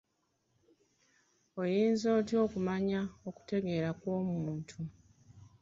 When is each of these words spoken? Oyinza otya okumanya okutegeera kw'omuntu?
Oyinza 1.59 2.07
otya 2.17 2.37
okumanya 2.45 3.01
okutegeera 3.27 3.89
kw'omuntu? 3.99 4.77